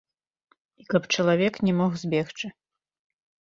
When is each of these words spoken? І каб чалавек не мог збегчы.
І 0.83 0.87
каб 0.93 1.03
чалавек 1.17 1.53
не 1.69 1.77
мог 1.83 1.91
збегчы. 2.07 2.47